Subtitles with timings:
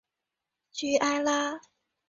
[0.71, 1.61] 屈埃拉。